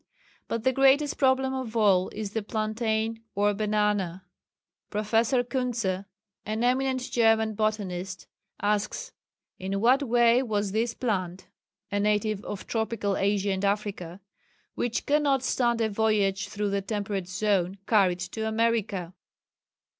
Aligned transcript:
But 0.47 0.63
the 0.63 0.73
greatest 0.73 1.19
problem 1.19 1.53
of 1.53 1.77
all 1.77 2.09
is 2.09 2.31
the 2.31 2.41
plantain 2.41 3.21
or 3.35 3.53
banana. 3.53 4.25
Professor 4.89 5.43
Kuntze, 5.43 6.05
an 6.43 6.63
eminent 6.63 7.01
German 7.11 7.53
botanist, 7.53 8.25
asks, 8.63 9.11
"In 9.59 9.79
what 9.79 10.01
way 10.01 10.41
was 10.41 10.71
this 10.71 10.95
plant" 10.95 11.49
(a 11.91 11.99
native 11.99 12.43
of 12.45 12.65
tropical 12.65 13.15
Asia 13.15 13.51
and 13.51 13.63
Africa) 13.63 14.19
"which 14.73 15.05
cannot 15.05 15.43
stand 15.43 15.81
a 15.81 15.89
voyage 15.89 16.47
through 16.47 16.71
the 16.71 16.81
temperate 16.81 17.27
zone, 17.27 17.77
carried 17.85 18.21
to 18.21 18.47
America?" 18.47 19.13